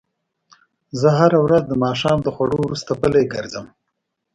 زه 0.99 1.09
هره 1.19 1.37
ورځ 1.45 1.63
د 1.67 1.73
ماښام 1.85 2.19
د 2.23 2.27
خوړو 2.35 2.57
وروسته 2.63 2.91
پلۍ 3.01 3.25
ګرځم 3.33 3.65